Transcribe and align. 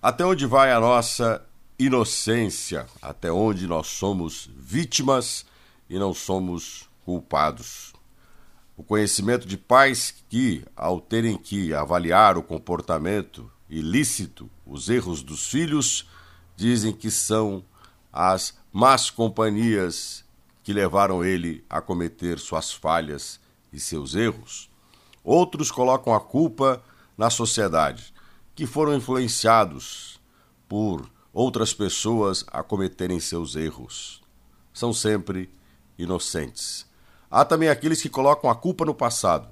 Até 0.00 0.24
onde 0.24 0.46
vai 0.46 0.72
a 0.72 0.78
nossa 0.78 1.44
inocência? 1.76 2.86
Até 3.02 3.32
onde 3.32 3.66
nós 3.66 3.88
somos 3.88 4.48
vítimas 4.56 5.44
e 5.90 5.98
não 5.98 6.14
somos 6.14 6.88
culpados? 7.04 7.92
O 8.76 8.84
conhecimento 8.84 9.44
de 9.44 9.56
pais 9.56 10.14
que, 10.28 10.64
ao 10.76 11.00
terem 11.00 11.36
que 11.36 11.74
avaliar 11.74 12.38
o 12.38 12.44
comportamento 12.44 13.50
ilícito, 13.68 14.48
os 14.64 14.88
erros 14.88 15.20
dos 15.20 15.48
filhos, 15.48 16.08
dizem 16.54 16.92
que 16.92 17.10
são 17.10 17.64
as 18.12 18.56
más 18.72 19.10
companhias 19.10 20.24
que 20.62 20.72
levaram 20.72 21.24
ele 21.24 21.64
a 21.68 21.80
cometer 21.80 22.38
suas 22.38 22.72
falhas 22.72 23.40
e 23.72 23.80
seus 23.80 24.14
erros. 24.14 24.70
Outros 25.24 25.72
colocam 25.72 26.14
a 26.14 26.20
culpa 26.20 26.80
na 27.16 27.30
sociedade, 27.30 28.14
que 28.58 28.66
foram 28.66 28.92
influenciados 28.92 30.20
por 30.68 31.08
outras 31.32 31.72
pessoas 31.72 32.44
a 32.48 32.60
cometerem 32.60 33.20
seus 33.20 33.54
erros. 33.54 34.20
São 34.74 34.92
sempre 34.92 35.48
inocentes. 35.96 36.84
Há 37.30 37.44
também 37.44 37.68
aqueles 37.68 38.02
que 38.02 38.08
colocam 38.08 38.50
a 38.50 38.56
culpa 38.56 38.84
no 38.84 38.92
passado, 38.92 39.46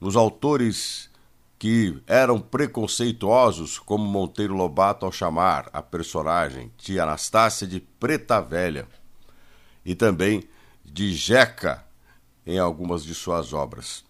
nos 0.00 0.16
autores 0.16 1.08
que 1.56 2.02
eram 2.04 2.40
preconceituosos, 2.40 3.78
como 3.78 4.04
Monteiro 4.04 4.56
Lobato 4.56 5.06
ao 5.06 5.12
chamar 5.12 5.70
a 5.72 5.80
personagem 5.80 6.72
Tia 6.76 7.04
Anastácia 7.04 7.64
de 7.64 7.78
Preta 7.78 8.40
Velha, 8.40 8.88
e 9.84 9.94
também 9.94 10.48
de 10.84 11.14
Jeca 11.14 11.84
em 12.44 12.58
algumas 12.58 13.04
de 13.04 13.14
suas 13.14 13.52
obras. 13.52 14.04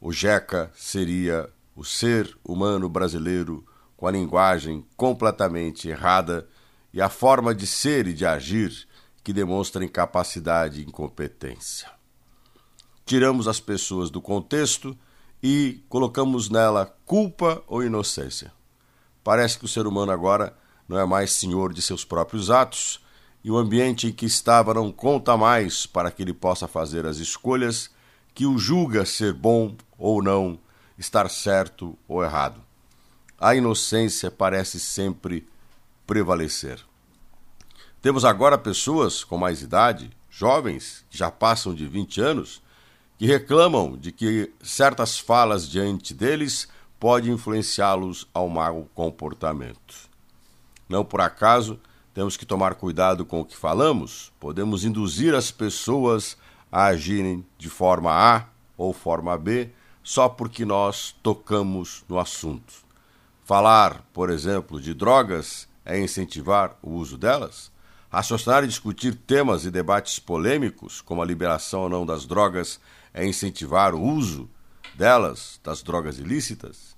O 0.00 0.12
Jeca 0.12 0.70
seria 0.76 1.52
o 1.74 1.84
ser 1.84 2.36
humano 2.44 2.88
brasileiro 2.88 3.64
com 3.96 4.06
a 4.06 4.10
linguagem 4.10 4.84
completamente 4.96 5.88
errada 5.88 6.48
e 6.92 7.00
a 7.00 7.08
forma 7.08 7.54
de 7.54 7.66
ser 7.66 8.06
e 8.06 8.12
de 8.12 8.26
agir 8.26 8.86
que 9.24 9.32
demonstra 9.32 9.84
incapacidade 9.84 10.80
e 10.80 10.84
incompetência 10.84 12.02
tiramos 13.04 13.48
as 13.48 13.60
pessoas 13.60 14.10
do 14.10 14.20
contexto 14.20 14.96
e 15.42 15.84
colocamos 15.88 16.48
nela 16.48 16.86
culpa 17.04 17.62
ou 17.66 17.82
inocência. 17.82 18.52
Parece 19.24 19.58
que 19.58 19.64
o 19.64 19.68
ser 19.68 19.86
humano 19.86 20.12
agora 20.12 20.56
não 20.88 20.98
é 20.98 21.04
mais 21.04 21.32
senhor 21.32 21.72
de 21.72 21.82
seus 21.82 22.04
próprios 22.04 22.50
atos 22.50 23.00
e 23.44 23.50
o 23.50 23.56
ambiente 23.56 24.06
em 24.06 24.12
que 24.12 24.26
estava 24.26 24.72
não 24.72 24.90
conta 24.92 25.36
mais 25.36 25.84
para 25.84 26.10
que 26.10 26.22
ele 26.22 26.32
possa 26.32 26.68
fazer 26.68 27.06
as 27.06 27.18
escolhas 27.18 27.90
que 28.34 28.46
o 28.46 28.56
julga 28.56 29.04
ser 29.04 29.32
bom 29.32 29.76
ou 29.98 30.22
não, 30.22 30.58
estar 30.98 31.28
certo 31.28 31.98
ou 32.06 32.22
errado. 32.22 32.60
A 33.38 33.54
inocência 33.54 34.30
parece 34.30 34.78
sempre 34.78 35.46
prevalecer. 36.06 36.80
Temos 38.00 38.24
agora 38.24 38.58
pessoas 38.58 39.24
com 39.24 39.38
mais 39.38 39.62
idade, 39.62 40.10
jovens, 40.28 41.04
que 41.10 41.16
já 41.16 41.30
passam 41.30 41.74
de 41.74 41.86
20 41.86 42.20
anos, 42.20 42.62
que 43.18 43.26
reclamam 43.26 43.96
de 43.96 44.10
que 44.10 44.52
certas 44.62 45.18
falas 45.18 45.68
diante 45.68 46.12
deles 46.12 46.68
podem 46.98 47.32
influenciá-los 47.32 48.28
ao 48.32 48.48
mau 48.48 48.88
comportamento. 48.94 50.10
Não 50.88 51.04
por 51.04 51.20
acaso 51.20 51.78
temos 52.14 52.36
que 52.36 52.44
tomar 52.44 52.74
cuidado 52.74 53.24
com 53.24 53.40
o 53.40 53.44
que 53.44 53.56
falamos, 53.56 54.32
podemos 54.38 54.84
induzir 54.84 55.34
as 55.34 55.50
pessoas 55.50 56.36
a 56.70 56.86
agirem 56.86 57.44
de 57.56 57.68
forma 57.68 58.10
A 58.10 58.46
ou 58.76 58.92
forma 58.92 59.36
B 59.38 59.70
só 60.02 60.28
porque 60.28 60.64
nós 60.64 61.14
tocamos 61.22 62.04
no 62.08 62.18
assunto. 62.18 62.72
Falar, 63.44 64.02
por 64.12 64.30
exemplo, 64.30 64.80
de 64.80 64.94
drogas 64.94 65.68
é 65.84 65.98
incentivar 65.98 66.76
o 66.82 66.90
uso 66.90 67.18
delas? 67.18 67.70
Raciocinar 68.10 68.62
e 68.64 68.68
discutir 68.68 69.14
temas 69.14 69.64
e 69.64 69.70
debates 69.70 70.18
polêmicos, 70.18 71.00
como 71.00 71.22
a 71.22 71.24
liberação 71.24 71.82
ou 71.82 71.88
não 71.88 72.04
das 72.04 72.26
drogas, 72.26 72.78
é 73.14 73.26
incentivar 73.26 73.94
o 73.94 74.02
uso 74.02 74.48
delas, 74.94 75.58
das 75.62 75.82
drogas 75.82 76.18
ilícitas, 76.18 76.96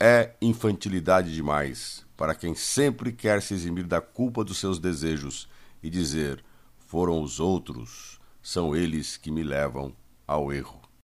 é 0.00 0.34
infantilidade 0.40 1.34
demais 1.34 2.06
para 2.16 2.34
quem 2.34 2.54
sempre 2.54 3.12
quer 3.12 3.40
se 3.42 3.54
eximir 3.54 3.84
da 3.84 4.00
culpa 4.00 4.44
dos 4.44 4.58
seus 4.58 4.78
desejos 4.78 5.48
e 5.82 5.88
dizer: 5.88 6.44
foram 6.86 7.22
os 7.22 7.40
outros, 7.40 8.18
são 8.42 8.74
eles 8.74 9.16
que 9.16 9.30
me 9.30 9.42
levam 9.42 9.92
ao 10.26 10.52
erro. 10.52 10.77